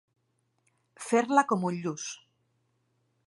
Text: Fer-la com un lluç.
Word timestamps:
Fer-la 1.09 1.45
com 1.53 1.69
un 1.71 1.79
lluç. 1.83 2.07